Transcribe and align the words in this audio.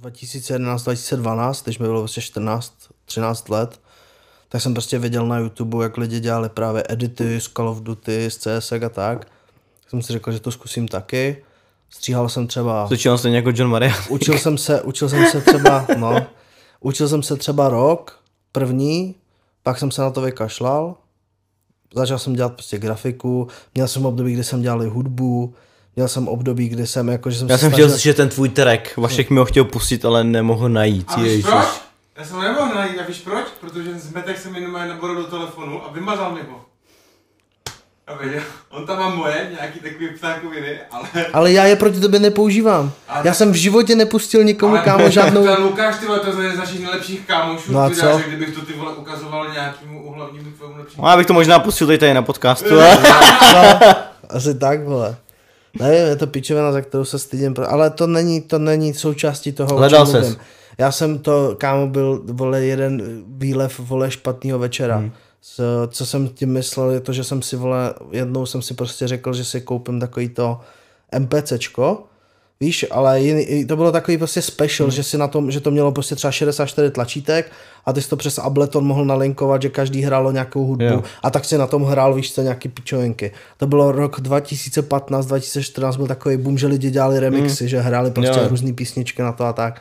2011, 0.00 0.82
2012, 0.82 1.64
když 1.64 1.78
mi 1.78 1.86
bylo 1.86 2.00
vlastně 2.00 2.22
14, 2.22 2.74
13 3.04 3.48
let, 3.48 3.80
tak 4.48 4.62
jsem 4.62 4.74
prostě 4.74 4.98
viděl 4.98 5.26
na 5.26 5.38
YouTube, 5.38 5.84
jak 5.84 5.96
lidi 5.96 6.20
dělali 6.20 6.48
právě 6.48 6.84
edity 6.88 7.40
z 7.40 7.48
Call 7.48 7.68
of 7.68 7.80
Duty, 7.80 8.30
z 8.30 8.36
CS 8.36 8.72
a 8.72 8.88
tak. 8.88 9.24
Tak 9.80 9.90
jsem 9.90 10.02
si 10.02 10.12
řekl, 10.12 10.32
že 10.32 10.40
to 10.40 10.50
zkusím 10.50 10.88
taky. 10.88 11.44
Stříhal 11.90 12.28
jsem 12.28 12.46
třeba... 12.46 12.86
Začínal 12.86 13.18
stejně 13.18 13.36
jako 13.36 13.52
John 13.54 13.70
Maria. 13.70 13.94
Učil 14.08 14.38
jsem 14.38 14.58
se, 14.58 14.82
učil 14.82 15.08
jsem 15.08 15.26
se 15.26 15.40
třeba, 15.40 15.86
no, 15.98 16.26
učil 16.80 17.08
jsem 17.08 17.22
se 17.22 17.36
třeba 17.36 17.68
rok, 17.68 18.20
první, 18.52 19.14
pak 19.62 19.78
jsem 19.78 19.90
se 19.90 20.02
na 20.02 20.10
to 20.10 20.20
vykašlal, 20.20 20.96
začal 21.94 22.18
jsem 22.18 22.32
dělat 22.32 22.52
prostě 22.52 22.78
grafiku, 22.78 23.48
měl 23.74 23.88
jsem 23.88 24.06
období, 24.06 24.32
kdy 24.32 24.44
jsem 24.44 24.62
dělal 24.62 24.82
i 24.82 24.86
hudbu, 24.86 25.54
měl 25.96 26.08
jsem 26.08 26.28
období, 26.28 26.68
kdy 26.68 26.86
jsem 26.86 27.08
jako, 27.08 27.30
že 27.30 27.38
jsem 27.38 27.48
Já 27.48 27.56
se 27.56 27.60
jsem 27.60 27.72
chtěl 27.72 27.90
slyšet 27.90 28.16
ten 28.16 28.28
tvůj 28.28 28.48
track. 28.48 28.96
Vašek 28.96 29.30
mi 29.30 29.38
ho 29.38 29.44
chtěl 29.44 29.64
pustit, 29.64 30.04
ale 30.04 30.24
nemohl 30.24 30.68
najít. 30.68 31.06
A 31.16 31.20
víš 31.20 31.44
proč? 31.44 31.66
Já 32.18 32.24
jsem 32.24 32.36
ho 32.36 32.42
nemohl 32.42 32.74
najít, 32.74 32.98
a 32.98 33.02
víš 33.08 33.18
proč? 33.18 33.44
Protože 33.60 33.98
zmetek 33.98 34.38
se 34.38 34.50
mi 34.50 34.60
normálně 34.60 34.88
naboral 34.92 35.16
do 35.16 35.24
telefonu 35.24 35.84
a 35.86 35.92
vymazal 35.92 36.32
mi 36.34 36.40
ho. 36.50 36.60
A 38.08 38.12
on 38.70 38.86
tam 38.86 38.98
má 38.98 39.08
moje, 39.08 39.50
nějaký 39.60 39.80
takový 39.80 40.08
ptákoviny, 40.18 40.78
ale... 40.90 41.26
Ale 41.32 41.52
já 41.52 41.64
je 41.64 41.76
proti 41.76 42.00
tobě 42.00 42.20
nepoužívám. 42.20 42.92
Ale 43.08 43.22
Já 43.26 43.34
jsem 43.34 43.52
v 43.52 43.54
životě 43.54 43.94
nepustil 43.94 44.44
nikomu 44.44 44.74
ale 44.74 44.84
kámo 44.84 45.10
žádnou... 45.10 45.44
Ten 45.44 45.62
Lukáš, 45.62 45.96
ty 45.98 46.06
vole, 46.06 46.18
to 46.18 46.42
je 46.42 46.54
z 46.54 46.58
našich 46.58 46.80
nejlepších 46.80 47.26
kámošů, 47.26 47.72
No 47.72 47.80
a 47.80 47.90
co? 47.90 48.06
dáš, 48.06 48.22
že 48.22 48.28
kdybych 48.28 48.54
to 48.54 48.60
ty 48.60 48.72
vole 48.72 48.92
ukazoval 48.94 49.52
nějakému 49.52 50.02
uhlavnímu 50.04 50.50
tvému 50.50 50.76
lepšímu. 50.76 51.02
No, 51.04 51.10
já 51.10 51.16
bych 51.16 51.26
to 51.26 51.32
možná 51.32 51.58
pustil 51.58 51.86
tady, 51.86 51.98
tady 51.98 52.14
na 52.14 52.22
podcastu. 52.22 52.74
ale- 52.80 52.98
No, 53.82 54.36
asi 54.36 54.54
tak, 54.54 54.84
vole. 54.84 55.16
Nevím, 55.80 56.06
je 56.06 56.16
to 56.16 56.26
pičovina, 56.26 56.72
za 56.72 56.80
kterou 56.80 57.04
se 57.04 57.18
stydím, 57.18 57.54
ale 57.66 57.90
to 57.90 58.06
není, 58.06 58.40
to 58.40 58.58
není 58.58 58.94
součástí 58.94 59.52
toho, 59.52 59.74
o 59.74 59.78
Hledal 59.78 60.06
čem 60.06 60.22
ses. 60.22 60.36
Já 60.78 60.92
jsem 60.92 61.18
to, 61.18 61.54
kámo, 61.58 61.86
byl, 61.86 62.22
vole, 62.24 62.64
jeden 62.64 63.22
výlev, 63.26 63.78
vole, 63.78 64.10
špatného 64.10 64.58
večera. 64.58 64.96
Hmm. 64.96 65.12
Co, 65.40 65.62
co 65.88 66.06
jsem 66.06 66.28
tím 66.28 66.52
myslel, 66.52 66.90
je 66.90 67.00
to, 67.00 67.12
že 67.12 67.24
jsem 67.24 67.42
si, 67.42 67.56
vole, 67.56 67.94
jednou 68.10 68.46
jsem 68.46 68.62
si 68.62 68.74
prostě 68.74 69.08
řekl, 69.08 69.32
že 69.32 69.44
si 69.44 69.60
koupím 69.60 70.00
takový 70.00 70.28
to 70.28 70.60
MPCčko, 71.18 72.04
Víš, 72.60 72.86
ale 72.90 73.20
jiný, 73.20 73.66
to 73.66 73.76
bylo 73.76 73.92
takový 73.92 74.18
prostě 74.18 74.42
special, 74.42 74.88
hmm. 74.88 74.96
že 74.96 75.02
si 75.02 75.18
na 75.18 75.28
tom, 75.28 75.50
že 75.50 75.60
to 75.60 75.70
mělo 75.70 75.92
prostě 75.92 76.14
třeba 76.14 76.30
64 76.30 76.90
tlačítek 76.90 77.52
a 77.86 77.92
ty 77.92 78.02
jsi 78.02 78.08
to 78.08 78.16
přes 78.16 78.38
Ableton 78.38 78.86
mohl 78.86 79.04
nalinkovat, 79.04 79.62
že 79.62 79.68
každý 79.68 80.02
hrálo 80.02 80.32
nějakou 80.32 80.64
hudbu 80.64 80.84
Jo. 80.84 81.02
a 81.22 81.30
tak 81.30 81.44
si 81.44 81.58
na 81.58 81.66
tom 81.66 81.84
hrál, 81.84 82.14
víš 82.14 82.34
co, 82.34 82.42
nějaký 82.42 82.68
pičovinky. 82.68 83.32
To 83.56 83.66
bylo 83.66 83.92
rok 83.92 84.20
2015, 84.20 85.26
2014, 85.26 85.96
byl 85.96 86.06
takový 86.06 86.36
boom, 86.36 86.58
že 86.58 86.66
lidi 86.66 86.90
dělali 86.90 87.20
remixy, 87.20 87.64
hmm. 87.64 87.68
že 87.68 87.80
hráli 87.80 88.10
prostě 88.10 88.40
Jo. 88.40 88.48
různé 88.48 88.72
písničky 88.72 89.22
na 89.22 89.32
to 89.32 89.44
a 89.44 89.52
tak. 89.52 89.80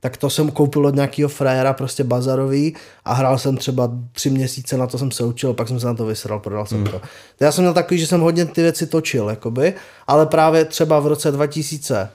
Tak 0.00 0.16
to 0.16 0.30
jsem 0.30 0.50
koupil 0.50 0.86
od 0.86 0.94
nějakého 0.94 1.28
frajera, 1.28 1.72
prostě 1.72 2.04
bazarový 2.04 2.76
a 3.04 3.14
hrál 3.14 3.38
jsem 3.38 3.56
třeba 3.56 3.90
tři 4.12 4.30
měsíce, 4.30 4.76
na 4.76 4.86
to 4.86 4.98
jsem 4.98 5.10
se 5.10 5.24
učil, 5.24 5.54
pak 5.54 5.68
jsem 5.68 5.80
se 5.80 5.86
na 5.86 5.94
to 5.94 6.06
vysral, 6.06 6.40
prodal 6.40 6.66
jsem 6.66 6.84
to. 6.84 7.00
Já 7.40 7.52
jsem 7.52 7.64
měl 7.64 7.74
takový, 7.74 8.00
že 8.00 8.06
jsem 8.06 8.20
hodně 8.20 8.44
ty 8.44 8.62
věci 8.62 8.86
točil, 8.86 9.28
jakoby, 9.28 9.74
ale 10.06 10.26
právě 10.26 10.64
třeba 10.64 11.00
v 11.00 11.06
roce 11.06 11.32
2000 11.32 12.08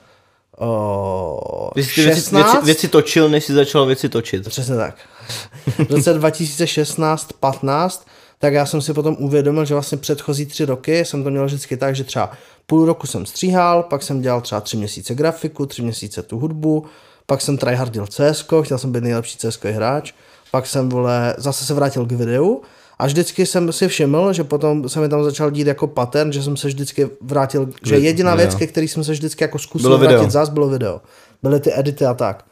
o, 0.58 1.70
Ty 1.74 1.84
jsi 1.84 1.94
ty 1.94 2.02
věci, 2.02 2.20
16? 2.20 2.52
věci, 2.52 2.66
věci 2.66 2.88
točil, 2.88 3.28
než 3.28 3.44
jsi 3.44 3.52
začal 3.52 3.86
věci 3.86 4.08
točit. 4.08 4.48
Přesně 4.48 4.76
tak. 4.76 4.96
V 5.88 5.90
roce 5.90 6.20
2016-15, 6.20 8.00
tak 8.38 8.52
já 8.52 8.66
jsem 8.66 8.80
si 8.80 8.94
potom 8.94 9.16
uvědomil, 9.18 9.64
že 9.64 9.74
vlastně 9.74 9.98
předchozí 9.98 10.46
tři 10.46 10.64
roky 10.64 11.04
jsem 11.04 11.24
to 11.24 11.30
měl 11.30 11.46
vždycky 11.46 11.76
tak, 11.76 11.96
že 11.96 12.04
třeba 12.04 12.32
půl 12.66 12.86
roku 12.86 13.06
jsem 13.06 13.26
stříhal, 13.26 13.82
pak 13.82 14.02
jsem 14.02 14.20
dělal 14.20 14.40
třeba 14.40 14.60
tři 14.60 14.76
měsíce 14.76 15.14
grafiku, 15.14 15.66
tři 15.66 15.82
měsíce 15.82 16.22
tu 16.22 16.38
hudbu, 16.38 16.86
pak 17.26 17.40
jsem 17.40 17.56
tryhardil 17.56 18.06
CS, 18.06 18.44
chtěl 18.62 18.78
jsem 18.78 18.92
být 18.92 19.02
nejlepší 19.02 19.38
CS 19.38 19.58
hráč, 19.62 20.12
pak 20.50 20.66
jsem 20.66 20.88
vole, 20.88 21.34
zase 21.38 21.64
se 21.64 21.74
vrátil 21.74 22.06
k 22.06 22.12
videu 22.12 22.62
a 22.98 23.06
vždycky 23.06 23.46
jsem 23.46 23.72
si 23.72 23.88
všiml, 23.88 24.32
že 24.32 24.44
potom 24.44 24.88
se 24.88 25.00
mi 25.00 25.08
tam 25.08 25.24
začal 25.24 25.50
dít 25.50 25.66
jako 25.66 25.86
pattern, 25.86 26.32
že 26.32 26.42
jsem 26.42 26.56
se 26.56 26.68
vždycky 26.68 27.10
vrátil, 27.20 27.68
že 27.82 27.98
jediná 27.98 28.34
věc, 28.34 28.54
ke 28.54 28.66
který 28.66 28.88
jsem 28.88 29.04
se 29.04 29.12
vždycky 29.12 29.44
jako 29.44 29.58
zkusil 29.58 29.88
Bylo 29.88 29.98
video. 29.98 30.12
vrátit 30.12 30.30
zás, 30.30 30.48
bylo 30.48 30.68
video. 30.68 31.00
Byly 31.42 31.60
ty 31.60 31.78
edity 31.78 32.04
a 32.04 32.14
tak. 32.14 32.44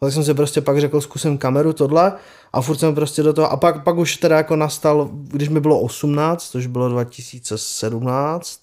Tak 0.00 0.12
jsem 0.12 0.24
si 0.24 0.34
prostě 0.34 0.60
pak 0.60 0.80
řekl, 0.80 1.00
zkusím 1.00 1.38
kameru, 1.38 1.72
tohle 1.72 2.12
a 2.52 2.60
furt 2.60 2.76
jsem 2.76 2.94
prostě 2.94 3.22
do 3.22 3.32
toho, 3.32 3.52
a 3.52 3.56
pak, 3.56 3.84
pak 3.84 3.96
už 3.96 4.16
teda 4.16 4.36
jako 4.36 4.56
nastal, 4.56 5.10
když 5.12 5.48
mi 5.48 5.60
bylo 5.60 5.80
18, 5.80 6.50
což 6.50 6.66
bylo 6.66 6.88
2017 6.88 8.60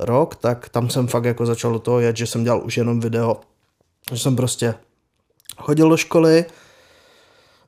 rok, 0.00 0.36
tak 0.36 0.68
tam 0.68 0.90
jsem 0.90 1.06
fakt 1.06 1.24
jako 1.24 1.46
začal 1.46 1.72
do 1.72 1.78
toho 1.78 2.00
jet, 2.00 2.16
že 2.16 2.26
jsem 2.26 2.44
dělal 2.44 2.62
už 2.64 2.76
jenom 2.76 3.00
video, 3.00 3.36
že 4.10 4.18
jsem 4.18 4.36
prostě 4.36 4.74
chodil 5.56 5.88
do 5.88 5.96
školy, 5.96 6.44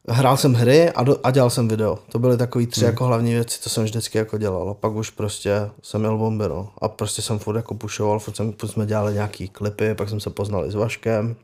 hrál 0.09 0.37
jsem 0.37 0.55
hry 0.55 0.91
a, 0.91 1.03
do, 1.03 1.17
a 1.23 1.31
dělal 1.31 1.51
jsem 1.51 1.69
video. 1.69 1.99
To 2.13 2.19
byly 2.19 2.37
takový 2.37 2.67
tři 2.67 2.85
jako 2.85 3.05
hlavní 3.05 3.33
věci, 3.33 3.59
co 3.61 3.71
jsem 3.71 3.85
vždycky 3.85 4.19
jako 4.19 4.39
dělal. 4.39 4.71
A 4.71 4.75
pak 4.75 4.93
už 4.93 5.11
prostě 5.11 5.71
jsem 5.83 6.01
měl 6.01 6.19
bomby, 6.19 6.45
no. 6.49 6.71
A 6.79 6.89
prostě 6.89 7.23
jsem 7.23 7.39
furt 7.39 7.57
jako 7.57 7.75
pušoval, 7.75 8.19
furt, 8.19 8.37
jsem, 8.37 8.53
furt 8.53 8.69
jsme 8.69 8.87
dělali 8.87 9.15
nějaký 9.15 9.49
klipy, 9.49 9.95
pak 9.95 10.09
jsem 10.09 10.21
se 10.21 10.31
poznal 10.31 10.67
i 10.67 10.71
s 10.71 10.75
Vaškem. 10.75 11.37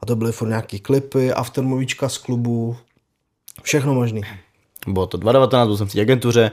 A 0.00 0.06
to 0.06 0.16
byly 0.16 0.32
furt 0.32 0.48
nějaký 0.48 0.80
klipy, 0.80 1.32
aftermovíčka 1.32 2.08
z 2.08 2.18
klubu, 2.18 2.76
všechno 3.62 3.94
možný. 3.94 4.22
Bylo 4.86 5.06
to 5.06 5.16
2019, 5.16 5.66
byl 5.66 5.76
jsem 5.76 5.86
v 5.86 5.92
té 5.92 6.00
agentuře, 6.00 6.50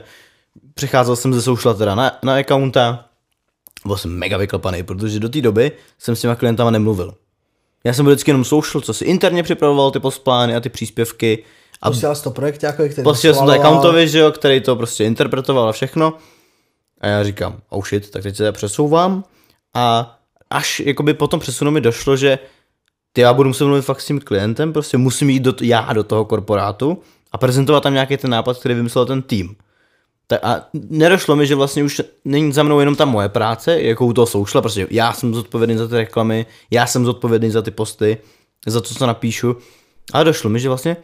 přicházel 0.74 1.16
jsem 1.16 1.34
ze 1.34 1.42
social 1.42 1.74
teda 1.74 1.94
na, 1.94 2.18
na 2.22 2.36
accounta, 2.36 3.09
byl 3.86 3.96
jsem 3.96 4.10
mega 4.10 4.36
vyklepaný, 4.36 4.82
protože 4.82 5.20
do 5.20 5.28
té 5.28 5.40
doby 5.40 5.72
jsem 5.98 6.16
s 6.16 6.20
těma 6.20 6.34
klientama 6.34 6.70
nemluvil. 6.70 7.14
Já 7.84 7.92
jsem 7.92 8.04
byl 8.04 8.12
vždycky 8.12 8.30
jenom 8.30 8.44
social, 8.44 8.80
co 8.80 8.94
si 8.94 9.04
interně 9.04 9.42
připravoval 9.42 9.90
ty 9.90 10.00
postplány 10.00 10.56
a 10.56 10.60
ty 10.60 10.68
příspěvky 10.68 11.44
a 11.82 11.90
Posílal 11.90 12.14
jsi 12.14 12.22
to 12.22 12.30
projekt 12.30 12.62
jako, 12.62 12.88
který 12.88 13.04
posílal 13.04 13.36
jsem 13.36 13.46
to 13.46 13.52
accountovi, 13.52 14.08
že 14.08 14.18
jo, 14.18 14.32
který 14.32 14.60
to 14.60 14.76
prostě 14.76 15.04
interpretoval 15.04 15.68
a 15.68 15.72
všechno. 15.72 16.14
A 17.00 17.06
já 17.06 17.24
říkám, 17.24 17.56
oh 17.68 17.84
shit, 17.84 18.10
tak 18.10 18.22
teď 18.22 18.36
se 18.36 18.52
přesouvám. 18.52 19.24
A 19.74 20.16
až 20.50 20.80
jakoby 20.80 21.14
potom 21.14 21.40
přesunu 21.40 21.70
mi 21.70 21.80
došlo, 21.80 22.16
že 22.16 22.38
ty 23.12 23.20
já 23.20 23.34
budu 23.34 23.48
muset 23.48 23.64
mluvit 23.64 23.82
fakt 23.82 24.00
s 24.00 24.06
tím 24.06 24.20
klientem, 24.20 24.72
prostě 24.72 24.98
musím 24.98 25.30
jít 25.30 25.42
do, 25.42 25.54
já 25.60 25.92
do 25.92 26.04
toho 26.04 26.24
korporátu 26.24 27.02
a 27.32 27.38
prezentovat 27.38 27.80
tam 27.80 27.92
nějaký 27.92 28.16
ten 28.16 28.30
nápad, 28.30 28.58
který 28.58 28.74
vymyslel 28.74 29.06
ten 29.06 29.22
tým. 29.22 29.56
Tak 30.30 30.40
a 30.44 30.68
nedošlo 30.72 31.36
mi, 31.36 31.46
že 31.46 31.54
vlastně 31.54 31.84
už 31.84 32.02
není 32.24 32.52
za 32.52 32.62
mnou 32.62 32.80
jenom 32.80 32.96
ta 32.96 33.04
moje 33.04 33.28
práce, 33.28 33.82
jako 33.82 34.06
u 34.06 34.12
toho 34.12 34.26
social, 34.26 34.62
prostě 34.62 34.86
já 34.90 35.12
jsem 35.12 35.34
zodpovědný 35.34 35.76
za 35.76 35.88
ty 35.88 35.94
reklamy, 35.96 36.46
já 36.70 36.86
jsem 36.86 37.04
zodpovědný 37.04 37.50
za 37.50 37.62
ty 37.62 37.70
posty, 37.70 38.18
za 38.66 38.80
to, 38.80 38.94
co 38.94 39.06
napíšu. 39.06 39.56
Ale 40.12 40.24
došlo 40.24 40.50
mi, 40.50 40.60
že 40.60 40.68
vlastně 40.68 40.96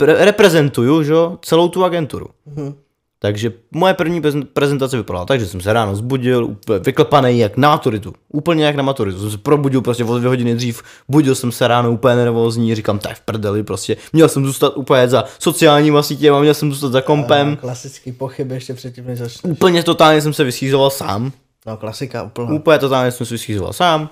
pre- 0.00 0.24
reprezentuju 0.24 1.02
že, 1.02 1.14
celou 1.42 1.68
tu 1.68 1.84
agenturu. 1.84 2.26
Mhm. 2.46 2.74
Takže 3.22 3.52
moje 3.70 3.94
první 3.94 4.22
prezen- 4.22 4.46
prezentace 4.52 4.96
vypadala 4.96 5.26
tak, 5.26 5.40
že 5.40 5.46
jsem 5.46 5.60
se 5.60 5.72
ráno 5.72 5.96
zbudil, 5.96 6.44
úplně 6.44 6.78
vyklepaný 6.78 7.38
jak 7.38 7.56
na 7.56 7.68
maturitu. 7.68 8.12
Úplně 8.28 8.64
jak 8.64 8.76
na 8.76 8.82
maturitu. 8.82 9.20
Jsem 9.20 9.30
se 9.30 9.38
probudil 9.38 9.80
prostě 9.80 10.04
o 10.04 10.18
dvě 10.18 10.28
hodiny 10.28 10.54
dřív, 10.54 10.82
budil 11.08 11.34
jsem 11.34 11.52
se 11.52 11.68
ráno 11.68 11.92
úplně 11.92 12.16
nervózní, 12.16 12.74
říkám, 12.74 12.98
tak 12.98 13.16
v 13.16 13.20
prdeli 13.20 13.62
prostě. 13.62 13.96
Měl 14.12 14.28
jsem 14.28 14.46
zůstat 14.46 14.76
úplně 14.76 15.08
za 15.08 15.24
sociálníma 15.38 16.02
sítěma, 16.02 16.40
měl 16.40 16.54
jsem 16.54 16.72
zůstat 16.72 16.92
za 16.92 17.00
kompem. 17.00 17.56
Klasický 17.56 18.12
pochyb 18.12 18.50
ještě 18.50 18.74
předtím, 18.74 19.06
než 19.06 19.18
začneš. 19.18 19.52
Úplně 19.52 19.82
totálně 19.82 20.22
jsem 20.22 20.32
se 20.32 20.44
vyschýzoval 20.44 20.90
sám. 20.90 21.32
No, 21.66 21.76
klasika 21.76 22.22
úplná. 22.22 22.52
Úplně 22.52 22.78
totálně 22.78 23.12
jsem 23.12 23.26
se 23.26 23.34
vyschýzoval 23.34 23.72
sám. 23.72 24.10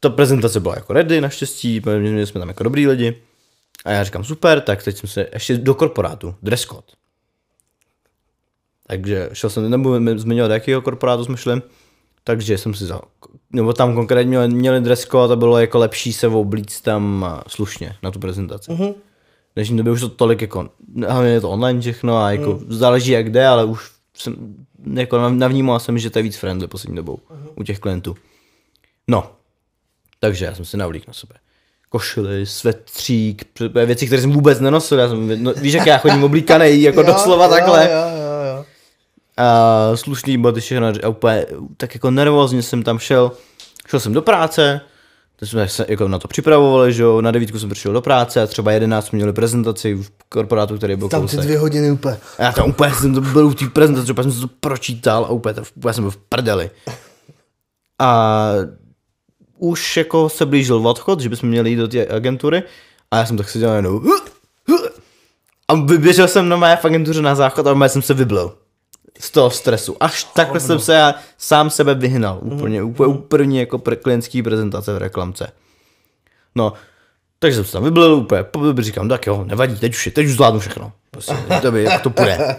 Ta 0.00 0.10
prezentace 0.10 0.60
byla 0.60 0.74
jako 0.74 0.92
ready, 0.92 1.20
naštěstí, 1.20 1.82
měli 1.98 2.26
jsme 2.26 2.38
tam 2.38 2.48
jako 2.48 2.64
dobrý 2.64 2.86
lidi. 2.86 3.16
A 3.84 3.90
já 3.90 4.04
říkám, 4.04 4.24
super, 4.24 4.60
tak 4.60 4.82
teď 4.82 4.96
jsem 4.96 5.08
se 5.08 5.26
ještě 5.32 5.58
do 5.58 5.74
korporátu, 5.74 6.34
dress 6.42 6.62
code. 6.62 6.82
Takže 8.86 9.30
šel 9.32 9.50
jsem, 9.50 9.70
nebudu 9.70 10.18
zmiňovat, 10.18 10.50
jakého 10.50 10.82
korporátu 10.82 11.24
jsme 11.24 11.36
šli, 11.36 11.62
takže 12.24 12.58
jsem 12.58 12.74
si 12.74 12.86
za, 12.86 13.00
nebo 13.52 13.72
tam 13.72 13.94
konkrétně 13.94 14.28
měli, 14.28 14.48
měli 14.48 14.80
dress 14.80 15.04
code 15.04 15.32
a 15.32 15.36
bylo 15.36 15.58
jako 15.58 15.78
lepší 15.78 16.12
se 16.12 16.28
oblíct 16.28 16.80
tam 16.80 17.24
a, 17.24 17.42
slušně 17.48 17.96
na 18.02 18.10
tu 18.10 18.18
prezentaci. 18.18 18.70
Mm-hmm. 18.70 18.92
V 18.92 19.54
dnešní 19.54 19.76
době 19.76 19.92
už 19.92 20.00
to 20.00 20.08
tolik 20.08 20.42
jako, 20.42 20.68
hlavně 21.08 21.30
je 21.30 21.40
to 21.40 21.50
online 21.50 21.80
všechno 21.80 22.16
a 22.18 22.30
jako 22.30 22.52
mm. 22.52 22.66
záleží 22.68 23.10
jak 23.10 23.30
jde, 23.30 23.46
ale 23.46 23.64
už 23.64 23.90
jsem, 24.16 24.56
jako 24.94 25.16
nav- 25.16 25.36
navnímal 25.36 25.80
jsem, 25.80 25.98
že 25.98 26.10
to 26.10 26.18
je 26.18 26.22
víc 26.22 26.36
friendly 26.36 26.68
poslední 26.68 26.96
dobou 26.96 27.16
mm-hmm. 27.16 27.48
u 27.54 27.62
těch 27.62 27.78
klientů. 27.78 28.16
No, 29.08 29.30
takže 30.20 30.44
já 30.44 30.54
jsem 30.54 30.64
si 30.64 30.76
navlík 30.76 31.06
na 31.06 31.12
sebe. 31.12 31.34
Košily, 31.88 32.46
svetřík, 32.46 33.60
věci, 33.86 34.06
které 34.06 34.22
jsem 34.22 34.32
vůbec 34.32 34.60
nenosil. 34.60 34.98
Já 34.98 35.08
jsem, 35.08 35.44
no, 35.44 35.52
víš, 35.52 35.72
jak 35.72 35.86
já 35.86 35.98
chodím 35.98 36.24
oblíkaný, 36.24 36.82
jako 36.82 37.00
Jo, 37.00 37.06
doslova 37.06 37.44
jo, 37.44 37.50
takhle. 37.50 37.90
Jo, 37.92 38.18
jo. 38.18 38.23
A 39.36 39.90
slušný 39.94 40.38
boty, 40.38 40.60
všechno, 40.60 40.86
a 41.04 41.08
úplně 41.08 41.46
tak 41.76 41.94
jako 41.94 42.10
nervózně 42.10 42.62
jsem 42.62 42.82
tam 42.82 42.98
šel. 42.98 43.32
Šel 43.88 44.00
jsem 44.00 44.12
do 44.12 44.22
práce, 44.22 44.80
to 45.36 45.46
jsme 45.46 45.68
se 45.68 45.86
jako 45.88 46.08
na 46.08 46.18
to 46.18 46.28
připravovali, 46.28 46.92
že 46.92 47.02
jo, 47.02 47.20
na 47.20 47.30
devítku 47.30 47.58
jsem 47.58 47.70
přišel 47.70 47.92
do 47.92 48.00
práce 48.00 48.42
a 48.42 48.46
třeba 48.46 48.72
11 48.72 49.06
jsme 49.06 49.16
měli 49.16 49.32
prezentaci 49.32 49.94
v 49.94 50.10
korporátu, 50.28 50.76
který 50.76 50.96
byl 50.96 51.08
Tam 51.08 51.26
ty 51.28 51.36
dvě 51.36 51.58
hodiny 51.58 51.90
úplně. 51.90 52.18
A 52.38 52.42
já 52.42 52.52
tam 52.52 52.70
úplně 52.70 52.94
jsem 52.94 53.14
to 53.14 53.20
byl 53.20 53.46
u 53.46 53.54
té 53.54 53.66
prezentace, 53.66 54.12
úplně 54.12 54.32
jsem 54.32 54.40
to 54.40 54.54
pročítal 54.60 55.24
a 55.24 55.28
úplně, 55.28 55.54
úplně 55.76 55.94
jsem 55.94 56.04
byl 56.04 56.10
v 56.10 56.16
prdeli. 56.16 56.70
A 57.98 58.50
už 59.58 59.96
jako 59.96 60.28
se 60.28 60.46
blížil 60.46 60.88
odchod, 60.88 61.20
že 61.20 61.28
bychom 61.28 61.48
měli 61.48 61.70
jít 61.70 61.76
do 61.76 61.88
té 61.88 62.06
agentury 62.06 62.62
a 63.10 63.16
já 63.16 63.26
jsem 63.26 63.36
tak 63.36 63.50
seděl 63.50 63.74
jenom 63.74 64.00
a 65.68 65.74
vyběžel 65.74 66.28
jsem 66.28 66.48
na 66.48 66.56
mé 66.56 66.76
agentuře 66.76 67.22
na 67.22 67.34
záchod 67.34 67.66
a 67.66 67.88
jsem 67.88 68.02
se 68.02 68.14
vyblil 68.14 68.56
z 69.20 69.30
toho 69.30 69.50
stresu. 69.50 69.96
Až 70.00 70.24
takhle 70.24 70.60
jsem 70.60 70.78
se 70.78 70.94
já 70.94 71.14
sám 71.38 71.70
sebe 71.70 71.94
vyhnal. 71.94 72.38
Úplně, 72.42 72.82
úplně 72.82 73.06
u 73.06 73.14
první 73.14 73.58
jako 73.58 73.78
pre, 73.78 73.96
klientský 73.96 74.42
prezentace 74.42 74.94
v 74.94 74.98
reklamce. 74.98 75.52
No, 76.54 76.72
takže 77.38 77.56
jsem 77.56 77.64
se 77.64 77.72
tam 77.72 77.84
vyblil 77.84 78.14
úplně, 78.14 78.44
říkám, 78.78 79.08
tak 79.08 79.26
jo, 79.26 79.44
nevadí, 79.44 79.76
teď 79.76 79.92
už, 79.92 80.06
je, 80.06 80.12
teď 80.12 80.26
už 80.26 80.32
zvládnu 80.32 80.60
všechno. 80.60 80.92
Prostě, 81.10 81.36
to, 81.62 81.72
by, 81.72 81.82
jak 81.82 82.02
to 82.02 82.10
půjde. 82.10 82.56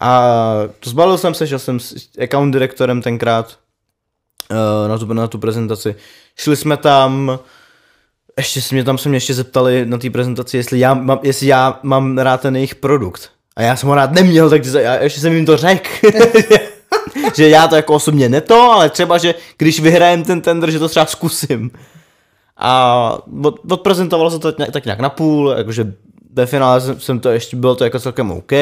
A 0.00 0.32
to 0.80 0.90
zbalil 0.90 1.18
jsem 1.18 1.34
se, 1.34 1.46
šel 1.46 1.58
jsem 1.58 1.80
s 1.80 2.08
account 2.22 2.52
direktorem 2.52 3.02
tenkrát 3.02 3.58
eh, 4.50 4.88
na 4.88 4.98
tu, 4.98 5.12
na 5.12 5.26
tu 5.26 5.38
prezentaci. 5.38 5.94
Šli 6.36 6.56
jsme 6.56 6.76
tam, 6.76 7.38
ještě 8.36 8.62
se 8.62 8.74
mě 8.74 8.84
tam 8.84 8.98
se 8.98 9.08
mě 9.08 9.16
ještě 9.16 9.34
zeptali 9.34 9.86
na 9.86 9.98
té 9.98 10.10
prezentaci, 10.10 10.56
jestli 10.56 10.78
já, 10.78 10.94
mám, 10.94 11.20
jestli 11.22 11.46
já 11.46 11.80
mám 11.82 12.18
rád 12.18 12.40
ten 12.40 12.56
jejich 12.56 12.74
produkt. 12.74 13.30
A 13.58 13.62
já 13.62 13.76
jsem 13.76 13.88
ho 13.88 13.94
rád 13.94 14.12
neměl, 14.12 14.50
takže 14.50 14.82
já, 14.82 14.94
ještě 15.02 15.20
jsem 15.20 15.32
jim 15.32 15.46
to 15.46 15.56
řekl. 15.56 15.90
že 17.36 17.48
já 17.48 17.68
to 17.68 17.76
jako 17.76 17.94
osobně 17.94 18.28
ne 18.28 18.40
to, 18.40 18.62
ale 18.62 18.90
třeba, 18.90 19.18
že 19.18 19.34
když 19.56 19.80
vyhrajem 19.80 20.24
ten 20.24 20.40
tender, 20.40 20.70
že 20.70 20.78
to 20.78 20.88
třeba 20.88 21.06
zkusím. 21.06 21.70
A 22.56 23.18
od, 23.44 23.60
odprezentovalo 23.70 24.30
se 24.30 24.38
to 24.38 24.52
tak 24.52 24.84
nějak 24.84 25.00
na 25.00 25.08
půl, 25.08 25.54
jakože 25.56 25.92
ve 26.32 26.46
finále 26.46 26.80
jsem, 26.80 27.00
jsem 27.00 27.20
to 27.20 27.28
ještě, 27.28 27.56
bylo 27.56 27.74
to 27.74 27.84
jako 27.84 28.00
celkem 28.00 28.30
OK. 28.30 28.52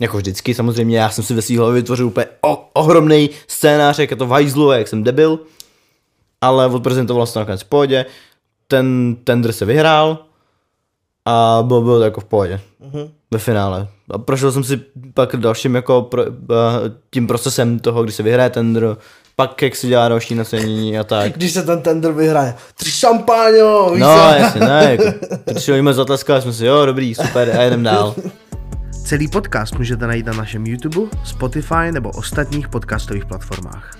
Jako 0.00 0.16
vždycky 0.16 0.54
samozřejmě, 0.54 0.98
já 0.98 1.10
jsem 1.10 1.24
si 1.24 1.34
ve 1.34 1.42
svý 1.42 1.56
hlavě 1.56 1.74
vytvořil 1.74 2.06
úplně 2.06 2.26
o, 2.40 2.68
ohromný 2.72 3.30
scénář, 3.46 3.98
jak 3.98 4.10
je 4.10 4.16
to 4.16 4.26
v 4.26 4.30
hajzlu, 4.30 4.70
jak 4.70 4.88
jsem 4.88 5.04
debil. 5.04 5.38
Ale 6.40 6.66
odprezentovalo 6.66 7.26
se 7.26 7.32
to 7.32 7.38
nakonec 7.38 7.62
v 7.62 7.68
pohodě. 7.68 8.06
Ten 8.68 9.16
tender 9.24 9.52
se 9.52 9.64
vyhrál 9.64 10.18
a 11.24 11.62
bylo, 11.66 11.82
bylo 11.82 11.98
to 11.98 12.04
jako 12.04 12.20
v 12.20 12.24
pohodě. 12.24 12.60
Ve 13.32 13.38
finále. 13.38 13.88
A 14.10 14.18
prošel 14.18 14.52
jsem 14.52 14.64
si 14.64 14.80
pak 15.14 15.36
dalším 15.36 15.74
jako 15.74 16.02
pro, 16.02 16.22
eh, 16.26 16.32
tím 17.10 17.26
procesem 17.26 17.78
toho, 17.78 18.02
kdy 18.02 18.12
se 18.12 18.22
vyhraje 18.22 18.50
tender, 18.50 18.96
pak 19.36 19.62
jak 19.62 19.76
se 19.76 19.86
dělá 19.86 20.08
další 20.08 20.34
nacenění 20.34 20.98
a 20.98 21.04
tak. 21.04 21.32
Když 21.32 21.52
se 21.52 21.62
ten 21.62 21.82
tender 21.82 22.12
vyhraje. 22.12 22.54
Tři 22.74 22.90
šampáňo, 22.90 23.90
víš 23.90 24.00
No, 24.00 24.16
jasně, 24.16 24.60
ne, 24.60 24.96
jako, 24.98 25.18
přišel 25.54 25.92
zatleskali 25.94 26.42
jsme 26.42 26.52
si, 26.52 26.66
jo, 26.66 26.86
dobrý, 26.86 27.14
super, 27.14 27.56
a 27.58 27.62
jedem 27.62 27.82
dál. 27.82 28.14
Celý 29.04 29.28
podcast 29.28 29.74
můžete 29.74 30.06
najít 30.06 30.26
na 30.26 30.32
našem 30.32 30.66
YouTube, 30.66 31.10
Spotify 31.24 31.92
nebo 31.92 32.10
ostatních 32.10 32.68
podcastových 32.68 33.24
platformách. 33.24 33.96